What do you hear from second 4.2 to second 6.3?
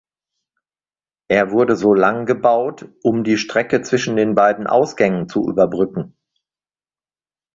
beiden Ausgängen zu überbrücken.